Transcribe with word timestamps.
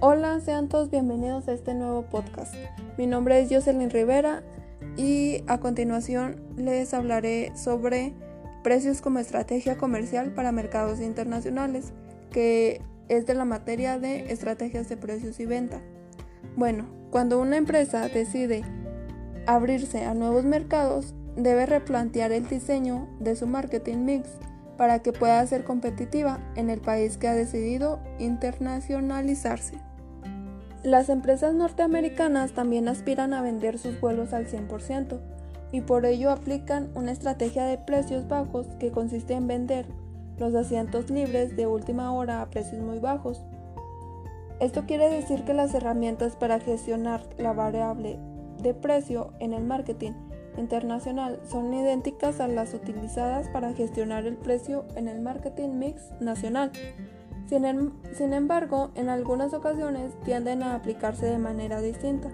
Hola, 0.00 0.38
sean 0.38 0.68
todos 0.68 0.90
bienvenidos 0.90 1.48
a 1.48 1.52
este 1.52 1.74
nuevo 1.74 2.02
podcast. 2.02 2.54
Mi 2.96 3.08
nombre 3.08 3.40
es 3.40 3.48
Jocelyn 3.50 3.90
Rivera 3.90 4.44
y 4.96 5.42
a 5.48 5.58
continuación 5.58 6.40
les 6.56 6.94
hablaré 6.94 7.50
sobre 7.56 8.14
precios 8.62 9.00
como 9.00 9.18
estrategia 9.18 9.76
comercial 9.76 10.32
para 10.32 10.52
mercados 10.52 11.00
internacionales, 11.00 11.92
que 12.30 12.80
es 13.08 13.26
de 13.26 13.34
la 13.34 13.44
materia 13.44 13.98
de 13.98 14.32
estrategias 14.32 14.88
de 14.88 14.96
precios 14.96 15.40
y 15.40 15.46
venta. 15.46 15.82
Bueno, 16.54 16.86
cuando 17.10 17.40
una 17.40 17.56
empresa 17.56 18.06
decide 18.06 18.62
abrirse 19.48 20.04
a 20.04 20.14
nuevos 20.14 20.44
mercados, 20.44 21.12
debe 21.34 21.66
replantear 21.66 22.30
el 22.30 22.48
diseño 22.48 23.08
de 23.18 23.34
su 23.34 23.48
marketing 23.48 24.04
mix 24.04 24.28
para 24.76 25.00
que 25.00 25.12
pueda 25.12 25.44
ser 25.48 25.64
competitiva 25.64 26.38
en 26.54 26.70
el 26.70 26.80
país 26.80 27.16
que 27.16 27.26
ha 27.26 27.34
decidido 27.34 27.98
internacionalizarse. 28.20 29.87
Las 30.84 31.08
empresas 31.08 31.54
norteamericanas 31.54 32.52
también 32.52 32.88
aspiran 32.88 33.34
a 33.34 33.42
vender 33.42 33.78
sus 33.78 34.00
vuelos 34.00 34.32
al 34.32 34.46
100% 34.46 35.18
y 35.72 35.80
por 35.80 36.06
ello 36.06 36.30
aplican 36.30 36.90
una 36.94 37.12
estrategia 37.12 37.64
de 37.64 37.78
precios 37.78 38.28
bajos 38.28 38.66
que 38.78 38.92
consiste 38.92 39.34
en 39.34 39.48
vender 39.48 39.86
los 40.38 40.54
asientos 40.54 41.10
libres 41.10 41.56
de 41.56 41.66
última 41.66 42.12
hora 42.12 42.40
a 42.40 42.48
precios 42.48 42.80
muy 42.80 43.00
bajos. 43.00 43.42
Esto 44.60 44.86
quiere 44.86 45.10
decir 45.10 45.44
que 45.44 45.54
las 45.54 45.74
herramientas 45.74 46.36
para 46.36 46.60
gestionar 46.60 47.22
la 47.38 47.52
variable 47.52 48.18
de 48.62 48.72
precio 48.72 49.32
en 49.40 49.52
el 49.52 49.64
marketing 49.64 50.12
internacional 50.56 51.40
son 51.48 51.72
idénticas 51.74 52.40
a 52.40 52.48
las 52.48 52.74
utilizadas 52.74 53.48
para 53.48 53.72
gestionar 53.74 54.26
el 54.26 54.36
precio 54.36 54.84
en 54.96 55.08
el 55.08 55.20
marketing 55.20 55.78
mix 55.78 56.02
nacional. 56.20 56.72
Sin, 57.48 57.92
sin, 58.12 58.34
embargo, 58.34 58.90
en 58.94 59.08
algunas 59.08 59.54
ocasiones 59.54 60.12
tienden 60.24 60.62
a 60.62 60.74
aplicarse 60.74 61.26
de 61.26 61.38
manera 61.38 61.80
distinta. 61.80 62.28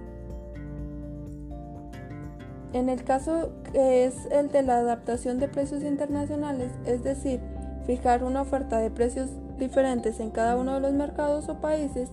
En 2.73 2.89
el 2.89 3.05
caso 3.05 3.53
que 3.73 4.05
es 4.05 4.27
el 4.33 4.51
de 4.51 4.63
la 4.63 4.79
adaptación 4.79 5.39
de 5.39 5.47
precios 5.47 5.85
internacionales, 5.85 6.73
es 6.85 7.05
decir, 7.05 7.41
fijar 7.87 8.25
una 8.25 8.43
oferta 8.43 8.79
de 8.79 8.91
precios 8.91 9.31
diferentes 9.59 10.19
en 10.19 10.31
cada 10.31 10.57
uno 10.57 10.75
de 10.75 10.81
los 10.81 10.93
mercados 10.93 11.49
o 11.49 11.61
países 11.61 12.11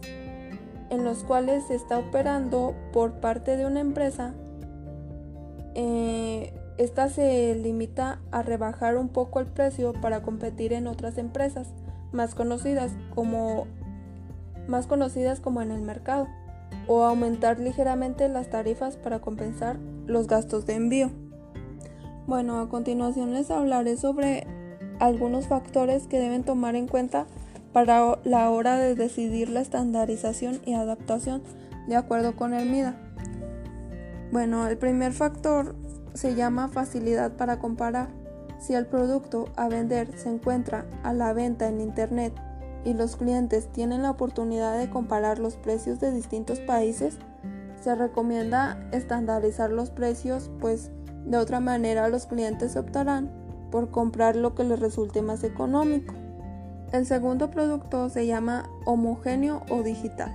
en 0.92 1.04
los 1.04 1.24
cuales 1.24 1.64
se 1.66 1.76
está 1.76 1.98
operando 1.98 2.76
por 2.94 3.14
parte 3.14 3.58
de 3.58 3.66
una 3.66 3.80
empresa, 3.80 4.34
eh, 5.74 6.54
esta 6.78 7.10
se 7.10 7.56
limita 7.56 8.20
a 8.32 8.44
rebajar 8.44 8.98
un 8.98 9.08
poco 9.08 9.40
el 9.40 9.48
precio 9.48 9.94
para 9.94 10.22
competir 10.22 10.74
en 10.74 10.88
otras 10.88 11.18
empresas 11.18 11.74
más 12.12 12.36
conocidas 12.36 12.92
como 13.14 13.68
más 14.68 14.88
conocidas 14.88 15.40
como 15.40 15.62
en 15.62 15.72
el 15.72 15.82
mercado 15.82 16.28
o 16.88 17.04
aumentar 17.04 17.60
ligeramente 17.60 18.28
las 18.30 18.50
tarifas 18.50 18.96
para 18.96 19.20
compensar 19.20 19.78
los 20.08 20.28
gastos 20.28 20.66
de 20.66 20.76
envío. 20.76 21.10
Bueno, 22.28 22.60
a 22.60 22.70
continuación 22.70 23.34
les 23.34 23.52
hablaré 23.52 23.98
sobre 23.98 24.48
algunos 25.00 25.48
factores 25.48 26.08
que 26.08 26.20
deben 26.20 26.44
tomar 26.44 26.76
en 26.76 26.88
cuenta 26.88 27.26
para 27.74 28.20
la 28.24 28.50
hora 28.50 28.78
de 28.78 28.96
decidir 28.96 29.50
la 29.50 29.62
estandarización 29.62 30.60
y 30.66 30.74
adaptación 30.74 31.42
de 31.88 31.96
acuerdo 31.96 32.36
con 32.36 32.54
el 32.54 32.70
MIDA. 32.70 32.96
Bueno, 34.32 34.68
el 34.68 34.78
primer 34.78 35.14
factor 35.14 35.76
se 36.14 36.36
llama 36.36 36.68
facilidad 36.68 37.34
para 37.34 37.60
comparar. 37.60 38.21
Si 38.62 38.76
el 38.76 38.86
producto 38.86 39.46
a 39.56 39.68
vender 39.70 40.16
se 40.16 40.30
encuentra 40.30 40.86
a 41.02 41.14
la 41.14 41.34
venta 41.34 41.68
en 41.68 41.82
Internet 41.82 42.32
y 42.86 42.94
los 42.94 43.16
clientes 43.16 43.68
tienen 43.72 44.04
la 44.04 44.12
oportunidad 44.12 44.78
de 44.78 44.88
comparar 44.88 45.40
los 45.40 45.56
precios 45.56 46.00
de 46.00 46.12
distintos 46.12 46.60
países, 46.60 47.18
se 47.82 47.96
recomienda 47.96 48.88
estandarizar 48.92 49.72
los 49.72 49.90
precios, 49.90 50.52
pues 50.60 50.92
de 51.26 51.38
otra 51.38 51.60
manera 51.60 52.08
los 52.08 52.28
clientes 52.28 52.76
optarán 52.76 53.32
por 53.72 53.90
comprar 53.90 54.36
lo 54.36 54.54
que 54.54 54.64
les 54.64 54.80
resulte 54.80 55.24
más 55.24 55.44
económico. 55.44 56.14
El 56.92 57.08
segundo 57.08 57.50
producto 57.50 58.10
se 58.10 58.28
llama 58.28 58.70
homogéneo 58.86 59.64
o 59.72 59.82
digital. 59.82 60.32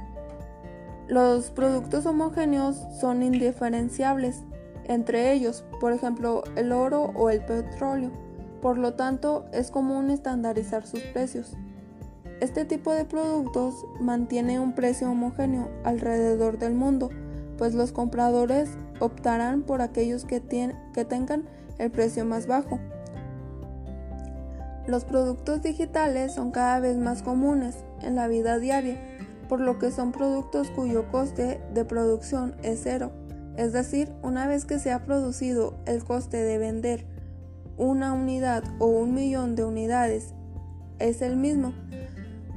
Los 1.07 1.51
productos 1.51 2.07
homogéneos 2.07 2.77
son 2.99 3.23
indiferenciables 3.23 4.43
entre 4.89 5.33
ellos, 5.33 5.65
por 5.81 5.93
ejemplo, 5.93 6.45
el 6.55 6.73
oro 6.73 7.13
o 7.15 7.31
el 7.31 7.45
petróleo. 7.45 8.11
Por 8.61 8.79
lo 8.79 8.95
tanto, 8.95 9.47
es 9.53 9.71
común 9.71 10.11
estandarizar 10.11 10.87
sus 10.87 11.01
precios. 11.01 11.55
Este 12.41 12.65
tipo 12.65 12.93
de 12.93 13.05
productos 13.05 13.87
mantiene 14.01 14.61
un 14.61 14.75
precio 14.75 15.11
homogéneo 15.11 15.71
alrededor 15.85 16.59
del 16.59 16.75
mundo, 16.75 17.11
pues 17.57 17.75
los 17.75 17.93
compradores 17.93 18.71
optarán 19.01 19.63
por 19.63 19.81
aquellos 19.81 20.25
que, 20.25 20.41
tengan 20.41 21.45
el 21.79 21.91
precio 21.91 22.25
más 22.25 22.47
bajo. 22.47 22.79
Los 24.87 25.05
productos 25.05 25.63
digitales 25.63 26.35
son 26.35 26.51
cada 26.51 26.79
vez 26.81 26.97
más 26.97 27.23
comunes 27.23 27.77
en 28.03 28.15
la 28.15 28.29
vida 28.29 28.59
diaria 28.59 28.99
por 29.49 29.61
lo 29.61 29.79
que 29.79 29.91
son 29.91 30.13
productos 30.13 30.71
cuyo 30.71 31.09
coste 31.11 31.61
de 31.73 31.85
producción 31.85 32.55
es 32.63 32.81
cero. 32.83 33.13
Es 33.57 33.73
decir, 33.73 34.13
una 34.23 34.47
vez 34.47 34.65
que 34.65 34.79
se 34.79 34.93
ha 34.93 35.05
producido 35.05 35.75
el 35.87 36.05
coste 36.05 36.39
de 36.43 36.59
vender 36.59 37.07
una 37.77 38.13
unidad 38.13 38.65
o 38.79 38.87
un 38.87 39.15
millón 39.15 39.57
de 39.57 39.65
unidades 39.65 40.35
es 40.99 41.23
el 41.23 41.37
mismo. 41.37 41.73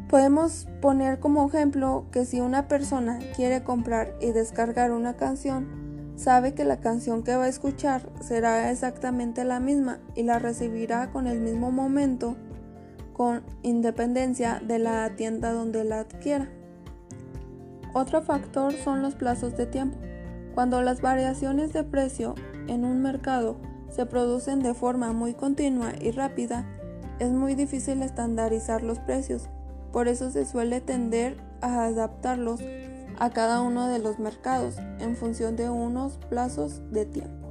Podemos 0.09 0.67
poner 0.81 1.19
como 1.19 1.47
ejemplo 1.47 2.05
que 2.11 2.25
si 2.25 2.41
una 2.41 2.67
persona 2.67 3.19
quiere 3.35 3.63
comprar 3.63 4.15
y 4.21 4.31
descargar 4.31 4.91
una 4.91 5.15
canción, 5.15 6.13
sabe 6.15 6.53
que 6.53 6.65
la 6.65 6.79
canción 6.79 7.23
que 7.23 7.35
va 7.35 7.45
a 7.45 7.49
escuchar 7.49 8.09
será 8.21 8.71
exactamente 8.71 9.43
la 9.43 9.59
misma 9.59 9.99
y 10.15 10.23
la 10.23 10.39
recibirá 10.39 11.11
con 11.11 11.27
el 11.27 11.39
mismo 11.39 11.71
momento 11.71 12.35
con 13.13 13.43
independencia 13.63 14.61
de 14.65 14.79
la 14.79 15.09
tienda 15.17 15.51
donde 15.51 15.83
la 15.83 15.99
adquiera. 15.99 16.47
Otro 17.93 18.21
factor 18.21 18.73
son 18.73 19.01
los 19.01 19.15
plazos 19.15 19.57
de 19.57 19.65
tiempo. 19.65 19.97
Cuando 20.55 20.81
las 20.81 21.01
variaciones 21.01 21.73
de 21.73 21.83
precio 21.83 22.35
en 22.67 22.85
un 22.85 23.01
mercado 23.01 23.57
se 23.91 24.05
producen 24.05 24.61
de 24.61 24.73
forma 24.73 25.13
muy 25.13 25.33
continua 25.33 25.93
y 25.99 26.11
rápida, 26.11 26.65
es 27.19 27.31
muy 27.31 27.55
difícil 27.55 28.01
estandarizar 28.01 28.83
los 28.83 28.99
precios. 28.99 29.49
Por 29.91 30.07
eso 30.07 30.31
se 30.31 30.45
suele 30.45 30.81
tender 30.81 31.37
a 31.61 31.85
adaptarlos 31.85 32.61
a 33.19 33.29
cada 33.31 33.61
uno 33.61 33.87
de 33.87 33.99
los 33.99 34.19
mercados 34.19 34.77
en 34.99 35.15
función 35.15 35.55
de 35.55 35.69
unos 35.69 36.17
plazos 36.29 36.81
de 36.91 37.05
tiempo. 37.05 37.49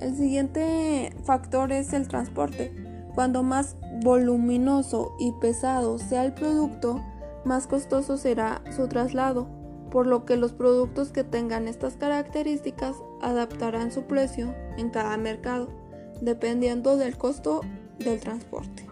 El 0.00 0.16
siguiente 0.16 1.12
factor 1.24 1.72
es 1.72 1.92
el 1.92 2.08
transporte. 2.08 2.72
Cuando 3.14 3.42
más 3.42 3.76
voluminoso 4.02 5.12
y 5.18 5.32
pesado 5.40 5.98
sea 5.98 6.24
el 6.24 6.32
producto, 6.34 7.00
más 7.44 7.66
costoso 7.66 8.16
será 8.16 8.62
su 8.74 8.88
traslado, 8.88 9.48
por 9.90 10.06
lo 10.06 10.24
que 10.24 10.36
los 10.36 10.52
productos 10.52 11.10
que 11.10 11.24
tengan 11.24 11.68
estas 11.68 11.96
características 11.96 12.96
adaptarán 13.20 13.92
su 13.92 14.02
precio 14.02 14.54
en 14.76 14.90
cada 14.90 15.16
mercado, 15.16 15.68
dependiendo 16.20 16.96
del 16.96 17.16
costo 17.16 17.62
del 17.98 18.20
transporte. 18.20 18.86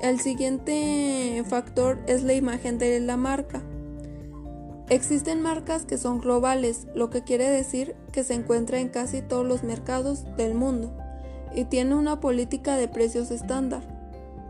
El 0.00 0.18
siguiente 0.18 1.42
factor 1.46 1.98
es 2.06 2.24
la 2.24 2.34
imagen 2.34 2.78
de 2.78 2.98
la 3.00 3.16
marca. 3.16 3.62
Existen 4.88 5.40
marcas 5.40 5.86
que 5.86 5.96
son 5.96 6.20
globales, 6.20 6.88
lo 6.94 7.08
que 7.08 7.22
quiere 7.22 7.48
decir 7.48 7.94
que 8.12 8.24
se 8.24 8.34
encuentra 8.34 8.80
en 8.80 8.88
casi 8.88 9.22
todos 9.22 9.46
los 9.46 9.62
mercados 9.62 10.24
del 10.36 10.54
mundo 10.54 10.92
y 11.54 11.64
tiene 11.64 11.94
una 11.94 12.20
política 12.20 12.76
de 12.76 12.88
precios 12.88 13.30
estándar 13.30 13.91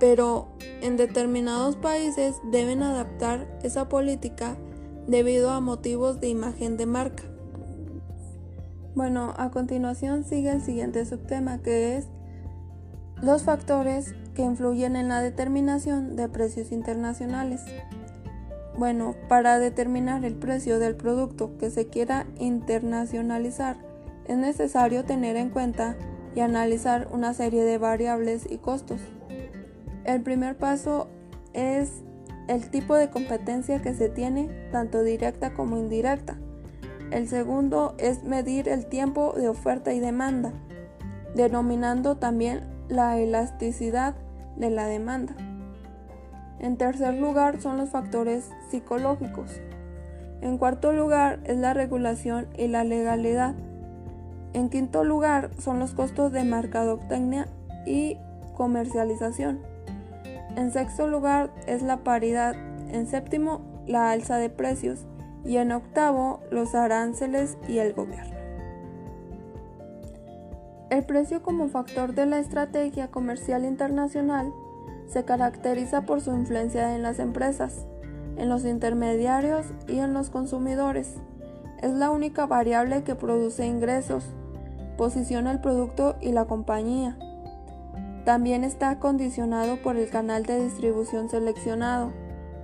pero 0.02 0.48
en 0.80 0.96
determinados 0.96 1.76
países 1.76 2.40
deben 2.50 2.82
adaptar 2.82 3.46
esa 3.62 3.88
política 3.88 4.56
debido 5.06 5.50
a 5.50 5.60
motivos 5.60 6.20
de 6.20 6.26
imagen 6.26 6.76
de 6.76 6.86
marca. 6.86 7.22
Bueno, 8.96 9.32
a 9.36 9.52
continuación 9.52 10.24
sigue 10.24 10.50
el 10.50 10.60
siguiente 10.60 11.06
subtema 11.06 11.58
que 11.58 11.96
es 11.96 12.08
los 13.22 13.44
factores 13.44 14.16
que 14.34 14.42
influyen 14.42 14.96
en 14.96 15.06
la 15.06 15.20
determinación 15.20 16.16
de 16.16 16.28
precios 16.28 16.72
internacionales. 16.72 17.62
Bueno, 18.76 19.14
para 19.28 19.60
determinar 19.60 20.24
el 20.24 20.34
precio 20.34 20.80
del 20.80 20.96
producto 20.96 21.56
que 21.58 21.70
se 21.70 21.86
quiera 21.86 22.26
internacionalizar 22.40 23.76
es 24.26 24.36
necesario 24.36 25.04
tener 25.04 25.36
en 25.36 25.50
cuenta 25.50 25.96
y 26.34 26.40
analizar 26.40 27.06
una 27.12 27.34
serie 27.34 27.62
de 27.62 27.78
variables 27.78 28.50
y 28.50 28.58
costos. 28.58 29.00
El 30.04 30.22
primer 30.22 30.56
paso 30.56 31.08
es 31.52 32.02
el 32.48 32.70
tipo 32.70 32.94
de 32.96 33.10
competencia 33.10 33.80
que 33.80 33.94
se 33.94 34.08
tiene, 34.08 34.48
tanto 34.72 35.02
directa 35.02 35.54
como 35.54 35.76
indirecta. 35.76 36.36
El 37.10 37.28
segundo 37.28 37.94
es 37.98 38.24
medir 38.24 38.68
el 38.68 38.86
tiempo 38.86 39.34
de 39.36 39.48
oferta 39.48 39.92
y 39.92 40.00
demanda, 40.00 40.52
denominando 41.34 42.16
también 42.16 42.62
la 42.88 43.18
elasticidad 43.18 44.14
de 44.56 44.70
la 44.70 44.86
demanda. 44.86 45.34
En 46.58 46.76
tercer 46.76 47.14
lugar 47.14 47.60
son 47.60 47.76
los 47.76 47.90
factores 47.90 48.50
psicológicos. 48.70 49.60
En 50.40 50.58
cuarto 50.58 50.92
lugar 50.92 51.40
es 51.44 51.56
la 51.58 51.74
regulación 51.74 52.48
y 52.56 52.68
la 52.68 52.82
legalidad. 52.82 53.54
En 54.52 54.68
quinto 54.68 55.04
lugar 55.04 55.50
son 55.58 55.78
los 55.78 55.94
costos 55.94 56.32
de 56.32 56.44
mercadotecnia 56.44 57.46
y 57.86 58.16
comercialización. 58.56 59.71
En 60.56 60.70
sexto 60.70 61.08
lugar 61.08 61.50
es 61.66 61.82
la 61.82 61.98
paridad. 61.98 62.54
En 62.90 63.06
séptimo, 63.06 63.62
la 63.86 64.10
alza 64.10 64.36
de 64.36 64.50
precios. 64.50 65.06
Y 65.44 65.56
en 65.56 65.72
octavo, 65.72 66.40
los 66.50 66.74
aranceles 66.74 67.56
y 67.68 67.78
el 67.78 67.94
gobierno. 67.94 68.36
El 70.90 71.04
precio 71.04 71.42
como 71.42 71.68
factor 71.68 72.14
de 72.14 72.26
la 72.26 72.38
estrategia 72.38 73.10
comercial 73.10 73.64
internacional 73.64 74.52
se 75.06 75.24
caracteriza 75.24 76.02
por 76.02 76.20
su 76.20 76.32
influencia 76.32 76.94
en 76.94 77.02
las 77.02 77.18
empresas, 77.18 77.86
en 78.36 78.50
los 78.50 78.66
intermediarios 78.66 79.66
y 79.88 80.00
en 80.00 80.12
los 80.12 80.28
consumidores. 80.28 81.14
Es 81.80 81.92
la 81.92 82.10
única 82.10 82.46
variable 82.46 83.04
que 83.04 83.14
produce 83.14 83.66
ingresos, 83.66 84.24
posiciona 84.98 85.50
el 85.50 85.60
producto 85.60 86.16
y 86.20 86.32
la 86.32 86.44
compañía. 86.44 87.16
También 88.24 88.62
está 88.62 88.98
condicionado 89.00 89.82
por 89.82 89.96
el 89.96 90.08
canal 90.08 90.44
de 90.44 90.62
distribución 90.62 91.28
seleccionado 91.28 92.12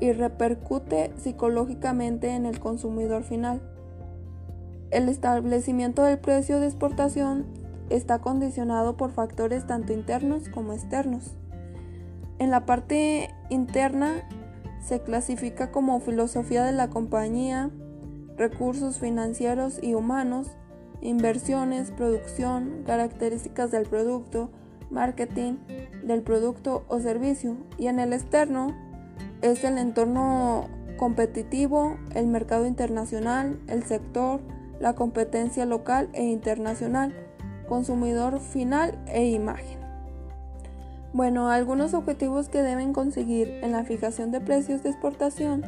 y 0.00 0.12
repercute 0.12 1.12
psicológicamente 1.16 2.30
en 2.30 2.46
el 2.46 2.60
consumidor 2.60 3.24
final. 3.24 3.60
El 4.90 5.08
establecimiento 5.08 6.02
del 6.02 6.18
precio 6.18 6.60
de 6.60 6.66
exportación 6.66 7.46
está 7.90 8.20
condicionado 8.20 8.96
por 8.96 9.10
factores 9.10 9.66
tanto 9.66 9.92
internos 9.92 10.48
como 10.48 10.72
externos. 10.72 11.36
En 12.38 12.50
la 12.50 12.64
parte 12.64 13.30
interna 13.50 14.22
se 14.80 15.00
clasifica 15.00 15.72
como 15.72 15.98
filosofía 15.98 16.64
de 16.64 16.72
la 16.72 16.88
compañía, 16.88 17.70
recursos 18.36 19.00
financieros 19.00 19.82
y 19.82 19.94
humanos, 19.94 20.48
inversiones, 21.00 21.90
producción, 21.90 22.84
características 22.86 23.72
del 23.72 23.86
producto, 23.88 24.50
marketing 24.90 25.54
del 26.02 26.22
producto 26.22 26.84
o 26.88 27.00
servicio. 27.00 27.56
Y 27.78 27.86
en 27.86 27.98
el 27.98 28.12
externo 28.12 28.74
es 29.42 29.64
el 29.64 29.78
entorno 29.78 30.68
competitivo, 30.96 31.96
el 32.14 32.26
mercado 32.26 32.66
internacional, 32.66 33.58
el 33.68 33.84
sector, 33.84 34.40
la 34.80 34.94
competencia 34.94 35.66
local 35.66 36.08
e 36.12 36.24
internacional, 36.24 37.14
consumidor 37.68 38.40
final 38.40 38.98
e 39.06 39.26
imagen. 39.26 39.78
Bueno, 41.12 41.50
algunos 41.50 41.94
objetivos 41.94 42.48
que 42.48 42.62
deben 42.62 42.92
conseguir 42.92 43.48
en 43.62 43.72
la 43.72 43.84
fijación 43.84 44.30
de 44.30 44.40
precios 44.40 44.82
de 44.82 44.90
exportación 44.90 45.62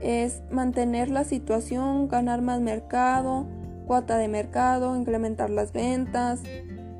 es 0.00 0.42
mantener 0.50 1.10
la 1.10 1.24
situación, 1.24 2.08
ganar 2.08 2.42
más 2.42 2.60
mercado, 2.60 3.46
cuota 3.86 4.16
de 4.16 4.28
mercado, 4.28 4.96
incrementar 4.96 5.50
las 5.50 5.72
ventas, 5.72 6.42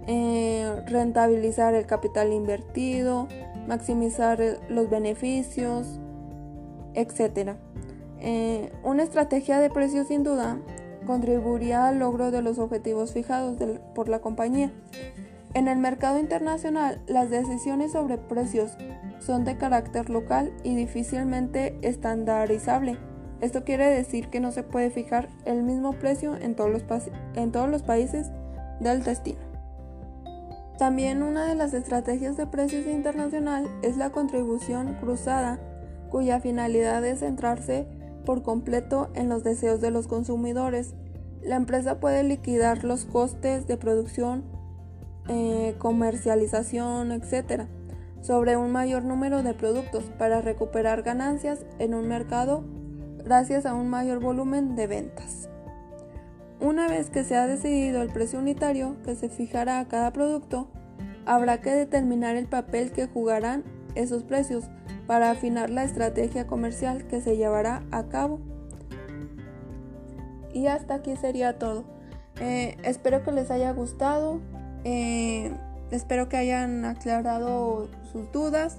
eh, 0.07 0.83
rentabilizar 0.87 1.75
el 1.75 1.87
capital 1.87 2.33
invertido, 2.33 3.29
maximizar 3.67 4.39
los 4.69 4.91
beneficios, 4.91 5.99
etc. 6.95 7.57
Eh, 8.21 8.73
una 8.83 9.03
estrategia 9.03 9.59
de 9.59 9.71
precios 9.71 10.09
sin 10.09 10.23
duda 10.23 10.59
contribuiría 11.07 11.87
al 11.89 11.99
logro 11.99 12.31
de 12.31 12.43
los 12.43 12.59
objetivos 12.59 13.13
fijados 13.13 13.57
por 13.95 14.09
la 14.09 14.21
compañía. 14.21 14.73
En 15.55 15.69
el 15.69 15.79
mercado 15.79 16.19
internacional, 16.19 17.01
las 17.07 17.31
decisiones 17.31 17.93
sobre 17.93 18.19
precios 18.19 18.77
son 19.21 19.45
de 19.45 19.57
carácter 19.57 20.11
local 20.11 20.53
y 20.65 20.75
difícilmente 20.75 21.79
estandarizable. 21.83 22.99
Esto 23.41 23.63
quiere 23.63 23.87
decir 23.87 24.29
que 24.29 24.41
no 24.41 24.53
se 24.53 24.63
puede 24.63 24.91
fijar 24.91 25.29
el 25.45 25.63
mismo 25.63 25.93
precio 25.93 26.37
en 26.37 26.57
todos 26.57 26.71
los, 26.71 26.83
en 27.37 27.53
todos 27.53 27.69
los 27.69 27.83
países 27.83 28.31
del 28.81 29.05
destino. 29.05 29.54
También 30.79 31.23
una 31.23 31.47
de 31.47 31.55
las 31.55 31.73
estrategias 31.73 32.37
de 32.37 32.47
precios 32.47 32.87
internacional 32.87 33.69
es 33.83 33.97
la 33.97 34.11
contribución 34.11 34.95
cruzada, 35.01 35.61
cuya 36.11 36.41
finalidad 36.41 37.05
es 37.05 37.21
centrarse 37.21 37.87
por 38.25 38.43
completo 38.43 39.11
en 39.15 39.29
los 39.29 39.45
deseos 39.45 39.81
de 39.81 39.91
los 39.91 40.09
consumidores. 40.09 40.95
La 41.43 41.57
empresa 41.57 42.01
puede 42.01 42.25
liquidar 42.25 42.83
los 42.83 43.05
costes 43.05 43.67
de 43.67 43.77
producción 43.77 44.45
eh, 45.29 45.75
comercialización, 45.79 47.13
etc., 47.13 47.63
sobre 48.21 48.57
un 48.57 48.73
mayor 48.73 49.05
número 49.05 49.43
de 49.43 49.55
productos 49.55 50.05
para 50.19 50.41
recuperar 50.41 51.03
ganancias 51.03 51.65
en 51.79 51.95
un 51.95 52.09
mercado 52.09 52.65
gracias 53.25 53.65
a 53.65 53.75
un 53.75 53.89
mayor 53.89 54.21
volumen 54.21 54.77
de 54.77 54.87
ventas. 54.87 55.49
Una 56.61 56.89
vez 56.89 57.11
que 57.11 57.25
se 57.25 57.37
ha 57.37 57.47
decidido 57.47 58.03
el 58.03 58.11
precio 58.11 58.39
unitario 58.39 58.97
que 59.05 59.15
se 59.15 59.29
fijará 59.29 59.81
a 59.81 59.89
cada 59.89 60.13
producto, 60.13 60.69
habrá 61.27 61.61
que 61.61 61.71
determinar 61.71 62.37
el 62.37 62.47
papel 62.47 62.93
que 62.93 63.07
jugarán 63.07 63.65
esos 63.95 64.23
precios 64.23 64.65
para 65.07 65.31
afinar 65.31 65.71
la 65.71 65.85
estrategia 65.85 66.47
comercial 66.47 67.07
que 67.07 67.21
se 67.21 67.37
llevará 67.37 67.83
a 67.91 68.05
cabo. 68.05 68.41
Y 70.53 70.69
hasta 70.69 70.95
aquí 70.95 71.17
sería 71.17 71.59
todo. 71.59 71.85
Eh, 72.41 72.77
espero 72.85 73.23
que 73.23 73.33
les 73.33 73.51
haya 73.51 73.73
gustado. 73.73 74.41
Eh, 74.85 75.53
espero 75.91 76.29
que 76.29 76.37
hayan 76.37 76.85
aclarado 76.85 77.89
sus 78.13 78.31
dudas 78.33 78.79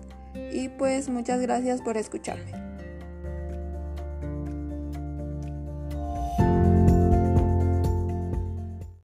y 0.54 0.70
pues 0.70 1.10
muchas 1.10 1.42
gracias 1.42 1.82
por 1.82 1.98
escucharme. 1.98 2.65